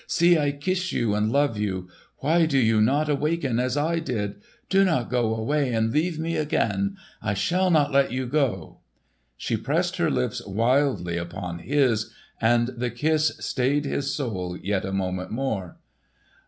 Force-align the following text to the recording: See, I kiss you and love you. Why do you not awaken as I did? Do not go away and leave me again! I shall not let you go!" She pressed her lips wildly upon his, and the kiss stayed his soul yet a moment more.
See, 0.07 0.35
I 0.35 0.49
kiss 0.49 0.91
you 0.91 1.13
and 1.13 1.31
love 1.31 1.59
you. 1.59 1.87
Why 2.21 2.47
do 2.47 2.57
you 2.57 2.81
not 2.81 3.07
awaken 3.07 3.59
as 3.59 3.77
I 3.77 3.99
did? 3.99 4.41
Do 4.67 4.83
not 4.83 5.11
go 5.11 5.35
away 5.35 5.71
and 5.71 5.91
leave 5.93 6.17
me 6.17 6.37
again! 6.37 6.97
I 7.21 7.35
shall 7.35 7.69
not 7.69 7.91
let 7.91 8.11
you 8.11 8.25
go!" 8.25 8.79
She 9.37 9.55
pressed 9.57 9.97
her 9.97 10.09
lips 10.09 10.43
wildly 10.43 11.17
upon 11.19 11.59
his, 11.59 12.11
and 12.41 12.69
the 12.69 12.89
kiss 12.89 13.37
stayed 13.45 13.85
his 13.85 14.11
soul 14.11 14.57
yet 14.59 14.85
a 14.85 14.91
moment 14.91 15.29
more. 15.29 15.77